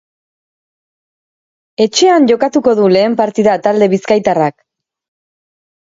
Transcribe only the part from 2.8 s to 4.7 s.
du lehen partida talde bizkaitarrak.